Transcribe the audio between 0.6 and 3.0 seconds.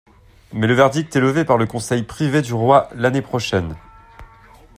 le verdict est levé par le Conseil Privé du Roi